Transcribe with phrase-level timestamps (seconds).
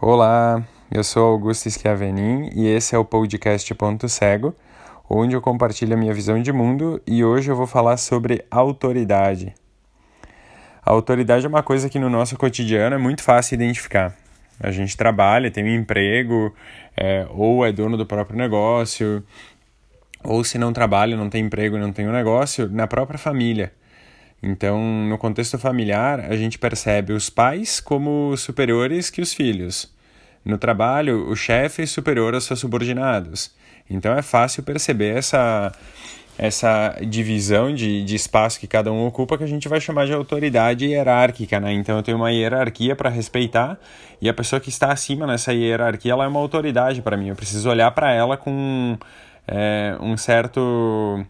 [0.00, 4.54] Olá, eu sou Augusto Schiavenin e esse é o podcast Ponto Cego,
[5.10, 9.52] onde eu compartilho a minha visão de mundo e hoje eu vou falar sobre autoridade.
[10.86, 14.14] A autoridade é uma coisa que no nosso cotidiano é muito fácil identificar.
[14.60, 16.54] A gente trabalha, tem um emprego,
[16.96, 19.24] é, ou é dono do próprio negócio,
[20.22, 23.72] ou se não trabalha, não tem emprego, não tem um negócio, na própria família.
[24.42, 29.92] Então, no contexto familiar, a gente percebe os pais como superiores que os filhos.
[30.44, 33.54] No trabalho, o chefe é superior aos seus subordinados.
[33.90, 35.72] Então, é fácil perceber essa,
[36.38, 40.12] essa divisão de, de espaço que cada um ocupa que a gente vai chamar de
[40.12, 41.72] autoridade hierárquica, né?
[41.72, 43.76] Então eu tenho uma hierarquia para respeitar
[44.22, 47.28] e a pessoa que está acima nessa hierarquia ela é uma autoridade para mim.
[47.28, 48.96] Eu preciso olhar para ela com
[49.48, 51.26] é, um certo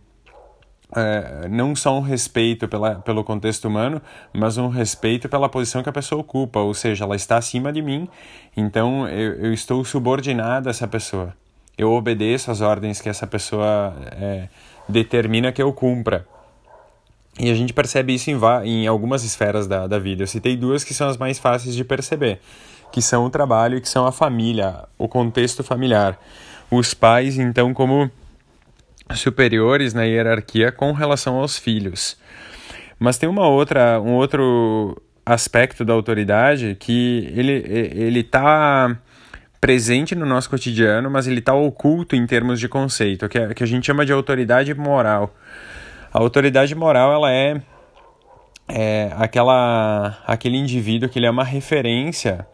[0.97, 4.01] é, não só um respeito pela, pelo contexto humano,
[4.33, 7.83] mas um respeito pela posição que a pessoa ocupa, ou seja, ela está acima de
[7.83, 8.09] mim,
[8.57, 11.35] então eu, eu estou subordinado a essa pessoa.
[11.77, 14.49] Eu obedeço às ordens que essa pessoa é,
[14.89, 16.27] determina que eu cumpra.
[17.39, 20.25] E a gente percebe isso em, em algumas esferas da, da vida.
[20.25, 22.41] Eu citei duas que são as mais fáceis de perceber,
[22.91, 26.19] que são o trabalho e que são a família, o contexto familiar.
[26.69, 28.11] Os pais, então, como
[29.15, 32.17] superiores na hierarquia com relação aos filhos.
[32.99, 38.97] Mas tem uma outra, um outro aspecto da autoridade que ele ele está
[39.61, 43.63] presente no nosso cotidiano, mas ele está oculto em termos de conceito, que, é, que
[43.63, 45.35] a gente chama de autoridade moral.
[46.13, 47.61] A autoridade moral ela é,
[48.69, 52.47] é aquela aquele indivíduo que ele é uma referência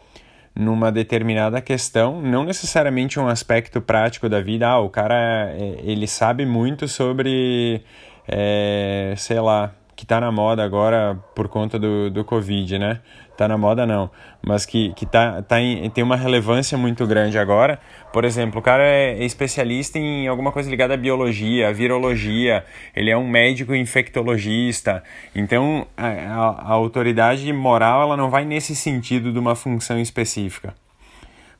[0.54, 4.68] numa determinada questão, não necessariamente um aspecto prático da vida.
[4.68, 7.82] Ah, o cara é, ele sabe muito sobre,
[8.28, 13.00] é, sei lá, que tá na moda agora por conta do, do Covid, né?
[13.36, 17.36] Tá na moda não, mas que, que tá, tá em, tem uma relevância muito grande
[17.36, 17.80] agora.
[18.12, 23.10] Por exemplo, o cara é especialista em alguma coisa ligada à biologia, à virologia, ele
[23.10, 25.02] é um médico infectologista.
[25.34, 30.74] Então, a, a, a autoridade moral ela não vai nesse sentido de uma função específica.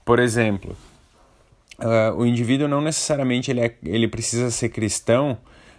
[0.05, 0.77] Por exemplo,
[1.81, 5.39] uh, o indivíduo não necessariamente ele, é, ele precisa ser cristão,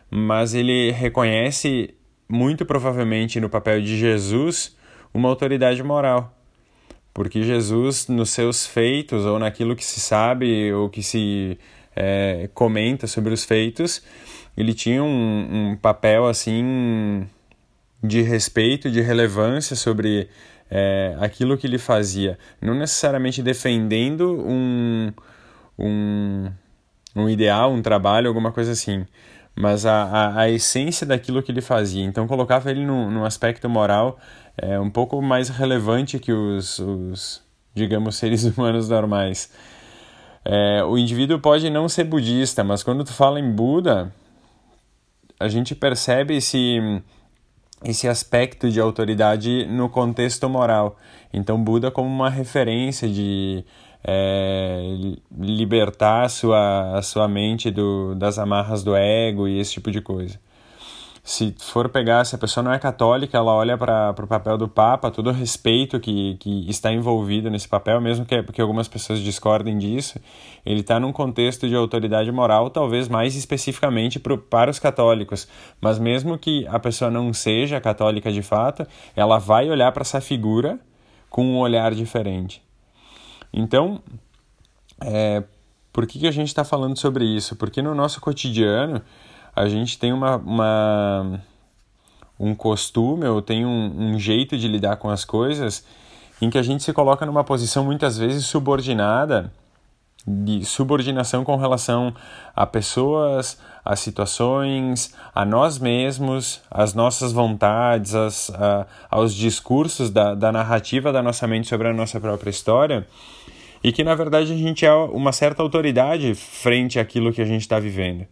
[0.09, 1.94] mas ele reconhece
[2.27, 4.75] muito provavelmente no papel de Jesus,
[5.13, 6.35] uma autoridade moral.
[7.13, 11.57] Porque Jesus, nos seus feitos, ou naquilo que se sabe, ou que se
[11.95, 14.03] é, comenta sobre os feitos,
[14.57, 17.25] ele tinha um, um, papel assim
[18.03, 20.29] de respeito, de relevância sobre
[20.69, 22.37] é, aquilo que ele fazia.
[22.61, 25.13] Não necessariamente defendendo um,
[25.79, 26.51] um,
[27.15, 29.05] um ideal, um trabalho, alguma coisa assim,
[29.55, 32.03] mas a, a, a, essência daquilo que ele fazia.
[32.03, 34.19] Então colocava ele num, num aspecto moral
[34.57, 37.41] é, um pouco mais relevante que os, os
[37.73, 39.49] digamos, seres humanos normais.
[40.43, 44.13] É, o indivíduo pode não ser budista, mas quando tu fala em Buda,
[45.39, 47.01] a gente percebe esse,
[47.83, 50.97] esse aspecto de autoridade no contexto moral.
[51.33, 53.65] Então, Buda como uma referência de
[54.07, 54.81] é,
[55.37, 60.01] libertar a sua, a sua mente do, das amarras do ego e esse tipo de
[60.01, 60.39] coisa.
[61.23, 64.67] Se for pegar, se a pessoa não é católica, ela olha para o papel do
[64.67, 69.19] Papa, todo o respeito que, que está envolvido nesse papel, mesmo que, que algumas pessoas
[69.19, 70.19] discordem disso,
[70.63, 75.47] ele está num contexto de autoridade moral, talvez mais especificamente pro, para os católicos.
[75.81, 78.85] Mas mesmo que a pessoa não seja católica de fato,
[79.15, 80.79] ela vai olhar para essa figura
[81.27, 82.63] com um olhar diferente.
[83.57, 84.01] Então,
[84.99, 85.41] é,
[85.93, 87.55] por que, que a gente está falando sobre isso?
[87.55, 89.01] Porque no nosso cotidiano
[89.55, 91.41] a gente tem uma, uma
[92.37, 95.85] um costume ou tem um, um jeito de lidar com as coisas
[96.41, 99.53] em que a gente se coloca numa posição muitas vezes subordinada
[100.27, 102.13] de subordinação com relação
[102.55, 110.33] a pessoas, a situações, a nós mesmos, às nossas vontades, às, a, aos discursos da,
[110.33, 113.07] da narrativa da nossa mente sobre a nossa própria história
[113.83, 117.61] e que na verdade a gente é uma certa autoridade frente àquilo que a gente
[117.61, 118.25] está vivendo.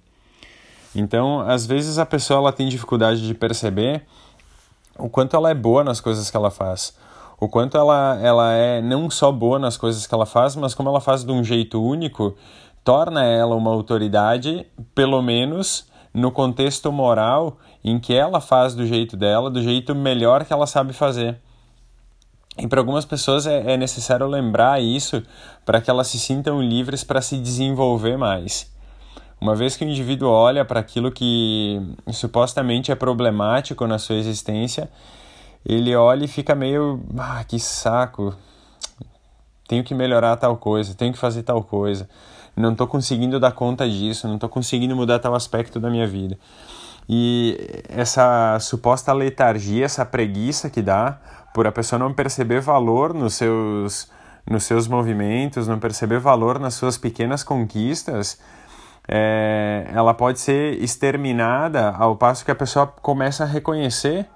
[0.95, 4.01] Então, às vezes a pessoa ela tem dificuldade de perceber
[4.97, 6.95] o quanto ela é boa nas coisas que ela faz,
[7.43, 10.87] o quanto ela, ela é não só boa nas coisas que ela faz, mas como
[10.87, 12.37] ela faz de um jeito único,
[12.85, 19.17] torna ela uma autoridade, pelo menos no contexto moral em que ela faz do jeito
[19.17, 21.37] dela, do jeito melhor que ela sabe fazer.
[22.57, 25.21] E para algumas pessoas é, é necessário lembrar isso
[25.65, 28.71] para que elas se sintam livres para se desenvolver mais.
[29.41, 31.81] Uma vez que o indivíduo olha para aquilo que
[32.13, 34.89] supostamente é problemático na sua existência,
[35.65, 38.35] ele olha e fica meio, ah, que saco.
[39.67, 42.09] tenho que melhorar tal coisa, tenho que fazer tal coisa,
[42.55, 46.37] não estou conseguindo dar conta disso, não estou conseguindo mudar tal aspecto da minha vida.
[47.07, 47.57] E
[47.89, 51.19] essa suposta letargia, essa preguiça que dá
[51.53, 54.09] por a pessoa não perceber valor nos seus,
[54.49, 58.39] nos seus movimentos, não perceber valor nas suas pequenas conquistas,
[59.07, 64.27] é, ela pode ser exterminada ao passo que a pessoa começa a reconhecer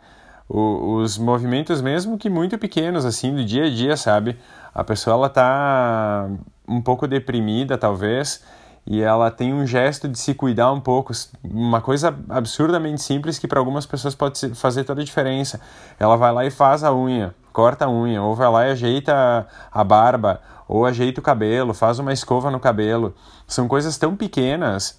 [0.50, 4.38] o, os movimentos, mesmo que muito pequenos, assim, do dia a dia, sabe?
[4.74, 6.30] A pessoa ela tá
[6.68, 8.44] um pouco deprimida, talvez,
[8.86, 11.12] e ela tem um gesto de se cuidar um pouco,
[11.44, 15.60] uma coisa absurdamente simples que para algumas pessoas pode fazer toda a diferença.
[16.00, 19.46] Ela vai lá e faz a unha, corta a unha, ou vai lá e ajeita
[19.72, 23.14] a barba, ou ajeita o cabelo, faz uma escova no cabelo.
[23.46, 24.98] São coisas tão pequenas,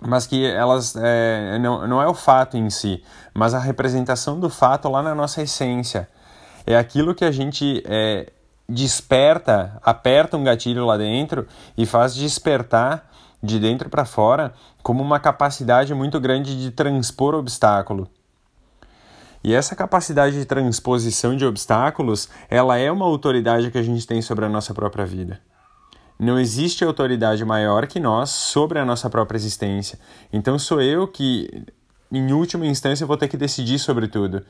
[0.00, 3.02] mas que elas é, não, não é o fato em si,
[3.34, 6.08] mas a representação do fato lá na nossa essência.
[6.66, 8.30] É aquilo que a gente é,
[8.68, 13.08] desperta, aperta um gatilho lá dentro e faz despertar
[13.42, 14.52] de dentro para fora
[14.82, 18.08] como uma capacidade muito grande de transpor obstáculo.
[19.42, 24.20] E essa capacidade de transposição de obstáculos, ela é uma autoridade que a gente tem
[24.20, 25.40] sobre a nossa própria vida.
[26.20, 29.98] Não existe autoridade maior que nós sobre a nossa própria existência.
[30.30, 31.64] Então sou eu que,
[32.12, 34.42] em última instância, vou ter que decidir sobre tudo.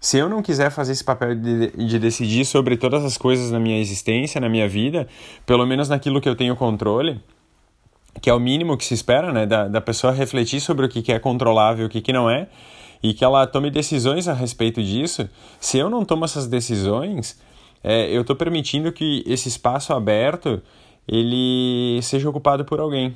[0.00, 3.60] Se eu não quiser fazer esse papel de, de decidir sobre todas as coisas na
[3.60, 5.06] minha existência, na minha vida,
[5.44, 7.20] pelo menos naquilo que eu tenho controle,
[8.22, 11.02] que é o mínimo que se espera, né, da, da pessoa refletir sobre o que,
[11.02, 12.48] que é controlável e o que, que não é,
[13.02, 15.28] e que ela tome decisões a respeito disso,
[15.60, 17.38] se eu não tomo essas decisões,
[17.84, 20.62] é, eu estou permitindo que esse espaço aberto
[21.06, 23.14] ele seja ocupado por alguém.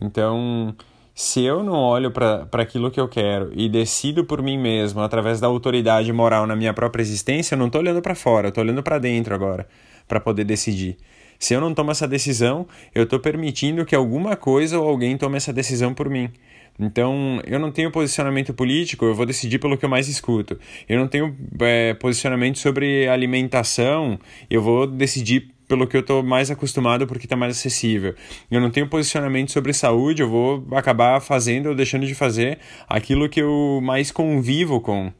[0.00, 0.74] Então,
[1.14, 5.40] se eu não olho para aquilo que eu quero e decido por mim mesmo através
[5.40, 8.64] da autoridade moral na minha própria existência, eu não estou olhando para fora, eu estou
[8.64, 9.68] olhando para dentro agora
[10.08, 10.96] para poder decidir.
[11.38, 15.36] Se eu não tomo essa decisão, eu estou permitindo que alguma coisa ou alguém tome
[15.36, 16.30] essa decisão por mim.
[16.78, 20.58] Então, eu não tenho posicionamento político, eu vou decidir pelo que eu mais escuto.
[20.88, 24.18] Eu não tenho é, posicionamento sobre alimentação,
[24.48, 28.14] eu vou decidir pelo que eu estou mais acostumado porque está mais acessível.
[28.50, 33.26] Eu não tenho posicionamento sobre saúde, eu vou acabar fazendo ou deixando de fazer aquilo
[33.26, 35.10] que eu mais convivo com.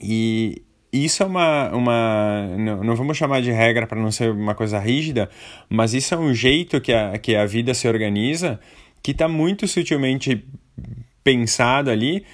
[0.00, 1.68] E isso é uma.
[1.74, 5.28] uma não, não vamos chamar de regra para não ser uma coisa rígida,
[5.68, 8.58] mas isso é um jeito que a, que a vida se organiza
[9.02, 10.42] que está muito sutilmente
[11.22, 12.24] pensado ali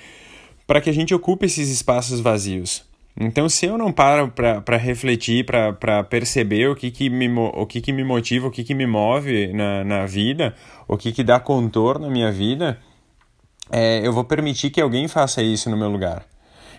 [0.65, 2.88] para que a gente ocupe esses espaços vazios.
[3.20, 7.81] Então, se eu não paro para refletir, para perceber o que, que, me, o que,
[7.81, 10.55] que me motiva, o que, que me move na, na vida,
[10.87, 12.79] o que, que dá contorno à minha vida,
[13.73, 16.25] é, eu vou permitir que alguém faça isso no meu lugar.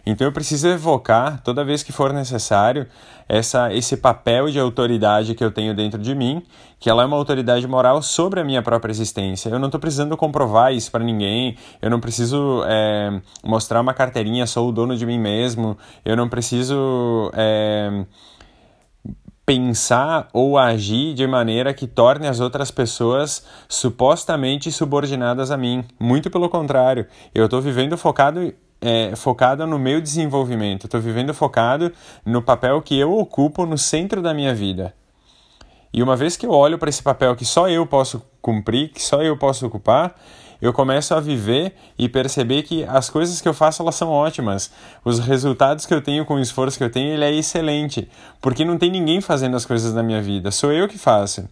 [0.05, 2.87] Então eu preciso evocar, toda vez que for necessário,
[3.27, 6.43] essa, esse papel de autoridade que eu tenho dentro de mim,
[6.79, 9.49] que ela é uma autoridade moral sobre a minha própria existência.
[9.49, 14.47] Eu não estou precisando comprovar isso para ninguém, eu não preciso é, mostrar uma carteirinha,
[14.47, 17.31] sou o dono de mim mesmo, eu não preciso.
[17.33, 18.05] É,
[19.49, 25.83] pensar ou agir de maneira que torne as outras pessoas supostamente subordinadas a mim.
[25.99, 31.91] Muito pelo contrário, eu estou vivendo focado é, focada no meu desenvolvimento, estou vivendo focado
[32.25, 34.93] no papel que eu ocupo no centro da minha vida.
[35.91, 39.01] E uma vez que eu olho para esse papel que só eu posso cumprir, que
[39.01, 40.15] só eu posso ocupar,
[40.61, 44.71] eu começo a viver e perceber que as coisas que eu faço elas são ótimas.
[45.03, 48.09] Os resultados que eu tenho com o esforço que eu tenho, ele é excelente,
[48.41, 51.47] porque não tem ninguém fazendo as coisas da minha vida, sou eu que faço.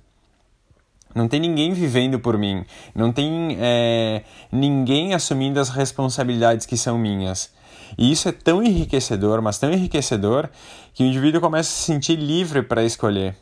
[1.18, 2.64] Não tem ninguém vivendo por mim.
[2.94, 4.22] Não tem é,
[4.52, 7.52] ninguém assumindo as responsabilidades que são minhas.
[7.98, 10.48] E isso é tão enriquecedor, mas tão enriquecedor,
[10.94, 13.36] que o indivíduo começa a se sentir livre para escolher.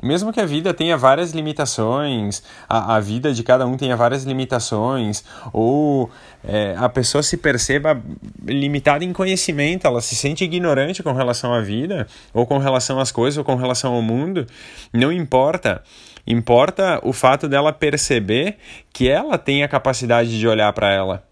[0.00, 4.22] Mesmo que a vida tenha várias limitações, a, a vida de cada um tenha várias
[4.22, 6.08] limitações, ou
[6.44, 8.00] é, a pessoa se perceba
[8.44, 13.10] limitada em conhecimento, ela se sente ignorante com relação à vida, ou com relação às
[13.10, 14.46] coisas, ou com relação ao mundo,
[14.92, 15.82] não importa.
[16.30, 18.58] Importa o fato dela perceber
[18.92, 21.26] que ela tem a capacidade de olhar para ela.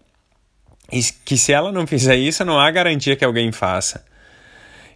[0.91, 4.03] E que se ela não fizer isso, não há garantia que alguém faça.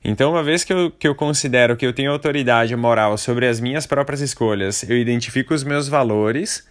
[0.03, 3.59] Então, uma vez que eu, que eu considero que eu tenho autoridade moral sobre as
[3.59, 6.67] minhas próprias escolhas, eu identifico os meus valores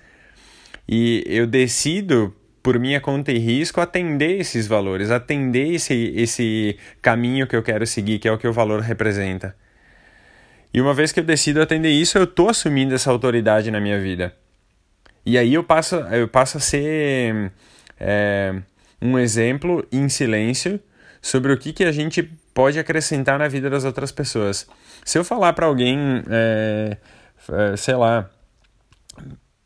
[0.89, 7.47] e eu decido, por minha conta e risco, atender esses valores, atender esse, esse caminho
[7.47, 9.55] que eu quero seguir, que é o que o valor representa.
[10.73, 14.00] E uma vez que eu decido atender isso, eu estou assumindo essa autoridade na minha
[14.00, 14.35] vida.
[15.27, 17.53] E aí eu passo, eu passo a ser
[17.99, 18.55] é,
[19.03, 20.81] um exemplo em silêncio
[21.21, 22.23] sobre o que, que a gente
[22.55, 24.67] pode acrescentar na vida das outras pessoas.
[25.05, 25.99] Se eu falar para alguém,
[26.31, 26.97] é,
[27.53, 28.31] é, sei lá,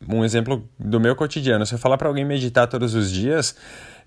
[0.09, 3.57] um exemplo do meu cotidiano, se eu falar para alguém meditar todos os dias,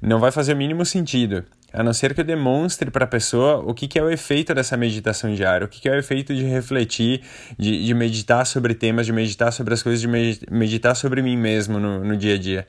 [0.01, 3.57] não vai fazer o mínimo sentido, a não ser que eu demonstre para a pessoa
[3.59, 6.33] o que, que é o efeito dessa meditação diária, o que, que é o efeito
[6.33, 7.21] de refletir,
[7.57, 10.07] de, de meditar sobre temas, de meditar sobre as coisas, de
[10.51, 12.67] meditar sobre mim mesmo no, no dia a dia.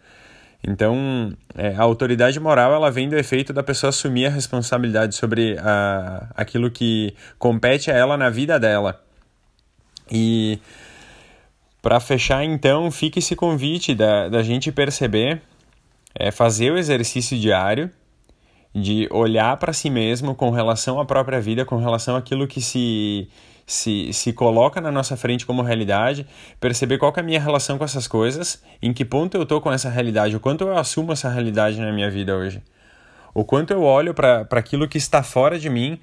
[0.67, 5.57] Então, é, a autoridade moral ela vem do efeito da pessoa assumir a responsabilidade sobre
[5.61, 9.01] a, aquilo que compete a ela na vida dela.
[10.11, 10.59] E
[11.81, 15.41] para fechar, então, fica esse convite da, da gente perceber,
[16.15, 17.91] é, fazer o exercício diário
[18.75, 23.29] de olhar para si mesmo com relação à própria vida, com relação àquilo que se,
[23.67, 26.27] se, se coloca na nossa frente como realidade,
[26.61, 29.73] perceber qual é a minha relação com essas coisas, em que ponto eu estou com
[29.73, 32.63] essa realidade, o quanto eu assumo essa realidade na minha vida hoje,
[33.33, 35.99] o quanto eu olho para aquilo que está fora de mim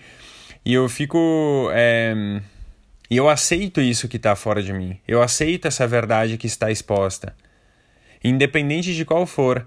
[0.64, 1.70] e eu fico.
[1.74, 2.42] É,
[3.10, 6.72] e eu aceito isso que está fora de mim, eu aceito essa verdade que está
[6.72, 7.34] exposta
[8.26, 9.66] independente de qual for.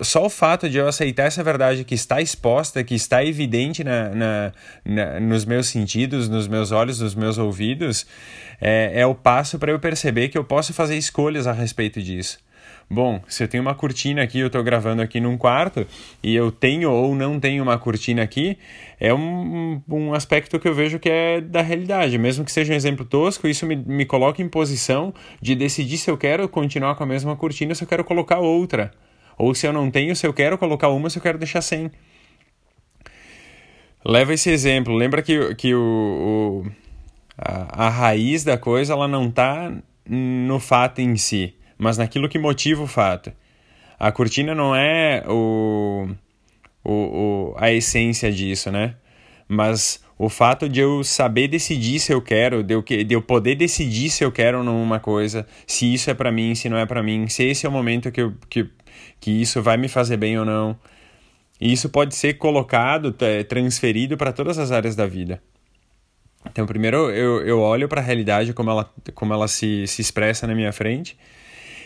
[0.00, 4.10] Só o fato de eu aceitar essa verdade que está exposta, que está evidente na,
[4.10, 4.52] na,
[4.84, 8.04] na nos meus sentidos, nos meus olhos, nos meus ouvidos,
[8.60, 12.38] é, é o passo para eu perceber que eu posso fazer escolhas a respeito disso.
[12.90, 15.86] Bom, se eu tenho uma cortina aqui, eu estou gravando aqui num quarto,
[16.22, 18.58] e eu tenho ou não tenho uma cortina aqui,
[19.00, 22.18] é um, um aspecto que eu vejo que é da realidade.
[22.18, 26.10] Mesmo que seja um exemplo tosco, isso me, me coloca em posição de decidir se
[26.10, 28.92] eu quero continuar com a mesma cortina ou se eu quero colocar outra.
[29.38, 31.90] Ou se eu não tenho, se eu quero colocar uma, se eu quero deixar sem.
[34.04, 34.94] Leva esse exemplo.
[34.94, 35.80] Lembra que, que o,
[36.64, 36.70] o
[37.38, 39.72] a, a raiz da coisa ela não está
[40.06, 43.32] no fato em si mas naquilo que motiva o fato.
[43.98, 46.08] A cortina não é o,
[46.84, 48.94] o, o, a essência disso, né?
[49.48, 53.56] Mas o fato de eu saber decidir se eu quero, de eu, de eu poder
[53.56, 56.76] decidir se eu quero ou não uma coisa, se isso é para mim, se não
[56.76, 58.70] é para mim, se esse é o momento que, eu, que,
[59.18, 60.78] que isso vai me fazer bem ou não.
[61.60, 63.12] E isso pode ser colocado,
[63.48, 65.42] transferido para todas as áreas da vida.
[66.48, 70.46] Então, primeiro eu, eu olho para a realidade como ela, como ela se, se expressa
[70.46, 71.16] na minha frente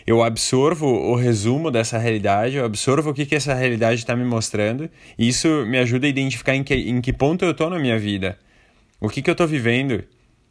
[0.06, 4.24] eu absorvo o resumo dessa realidade, eu absorvo o que, que essa realidade está me
[4.24, 7.78] mostrando, e isso me ajuda a identificar em que, em que ponto eu estou na
[7.78, 8.38] minha vida.
[9.00, 10.04] O que, que eu estou vivendo?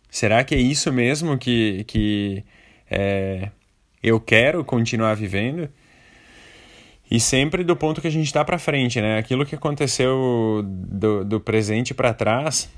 [0.10, 2.44] Será que é isso mesmo que, que
[2.90, 3.50] é,
[4.04, 5.70] eu quero continuar vivendo?
[7.10, 9.18] E sempre do ponto que a gente está para frente, né?
[9.18, 12.70] Aquilo que aconteceu do, do presente para trás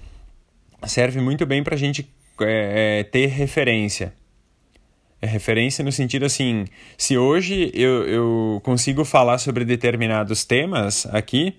[0.86, 2.08] serve muito bem para a gente
[2.42, 4.14] é, é, ter referência.
[5.22, 11.56] É referência no sentido assim, se hoje eu, eu consigo falar sobre determinados temas aqui,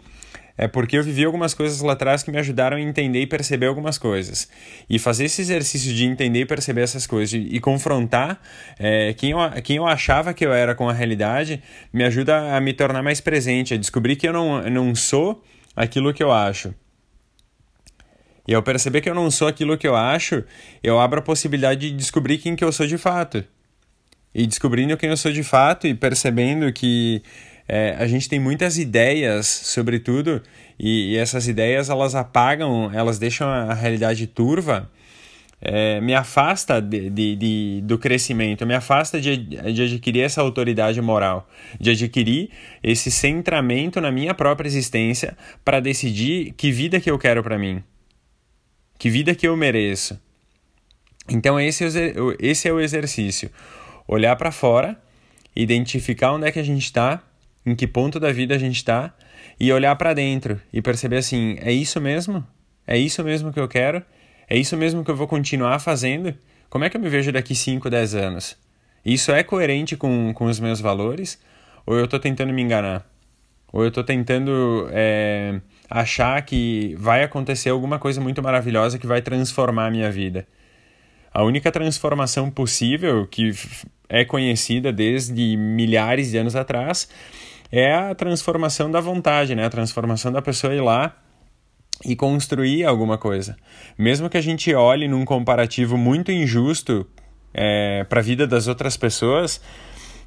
[0.57, 3.67] é porque eu vivi algumas coisas lá atrás que me ajudaram a entender e perceber
[3.67, 4.49] algumas coisas.
[4.91, 8.41] E fazer esse exercício de entender e perceber essas coisas e, confrontar
[8.77, 11.63] é, quem, eu, quem eu achava que eu era com a realidade
[11.93, 15.45] me ajuda a me tornar mais presente, a descobrir que eu não, não sou
[15.77, 16.75] aquilo que eu acho.
[18.49, 20.43] E ao perceber que eu não sou aquilo que eu acho,
[20.83, 23.45] eu abro a possibilidade de descobrir quem que eu sou de fato.
[24.35, 27.23] E descobrindo quem eu sou de fato e percebendo que
[27.69, 30.43] é, a gente tem muitas ideias sobre tudo
[30.79, 34.91] e, e, essas ideias elas apagam, elas deixam a realidade turva,
[35.61, 41.03] é, me afasta de, de, de, do crescimento, me afasta de, de adquirir essa autoridade
[41.03, 41.47] moral,
[41.79, 42.49] de adquirir
[42.83, 47.83] esse centramento na minha própria existência para decidir que vida que eu quero para mim.
[48.99, 50.21] Que vida que eu mereço?
[51.29, 53.51] Então esse é o, é exercício.
[54.09, 55.01] Olhar para fora,
[55.55, 57.23] identificar onde é que a gente está,
[57.65, 59.15] em que ponto da vida a gente está,
[59.61, 62.45] e olhar para dentro e perceber assim, é isso mesmo?
[62.87, 64.03] É isso mesmo que eu quero?
[64.49, 66.35] É isso mesmo que eu vou continuar fazendo?
[66.71, 68.57] Como é que eu me vejo daqui 5, 10 anos?
[69.05, 71.39] Isso é coerente com, com os meus valores?
[71.87, 73.07] Ou eu estou tentando me enganar?
[73.73, 79.23] Ou eu estou tentando é, achar que vai acontecer alguma coisa muito maravilhosa que vai
[79.23, 80.47] transformar a minha vida.
[81.33, 83.53] A única transformação possível, que
[84.09, 87.09] é conhecida desde milhares de anos atrás,
[87.71, 89.65] é a transformação da vontade, né?
[89.65, 91.17] a transformação da pessoa ir lá
[92.05, 93.57] e construir alguma coisa.
[93.97, 97.07] Mesmo que a gente olhe num comparativo muito injusto
[97.53, 99.61] é, para a vida das outras pessoas,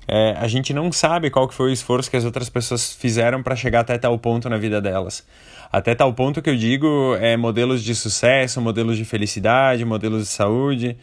[0.07, 3.43] é, a gente não sabe qual que foi o esforço que as outras pessoas fizeram
[3.43, 5.25] para chegar até tal ponto na vida delas.
[5.71, 10.29] Até tal ponto que eu digo é, modelos de sucesso, modelos de felicidade, modelos de
[10.29, 10.97] saúde.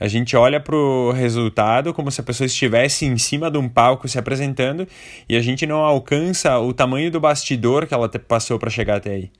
[0.00, 3.68] A gente olha para o resultado como se a pessoa estivesse em cima de um
[3.68, 4.88] palco se apresentando
[5.28, 9.10] e a gente não alcança o tamanho do bastidor que ela passou para chegar até
[9.10, 9.30] aí.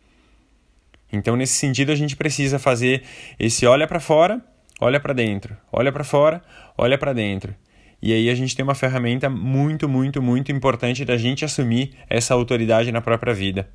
[1.13, 3.03] Então, nesse sentido, a gente precisa fazer
[3.39, 4.41] esse olha para fora,
[4.81, 6.43] olha para dentro, olha para fora,
[6.77, 7.55] olha para dentro.
[8.03, 12.35] E aí a gente tem uma ferramenta muito, muito, muito importante da gente assumir essa
[12.35, 13.69] autoridade na própria vida.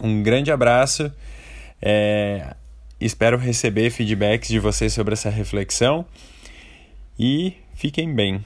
[0.00, 1.12] Um grande abraço.
[1.82, 2.56] É,
[2.98, 6.06] espero receber feedbacks de vocês sobre essa reflexão
[7.18, 8.42] e fiquem bem.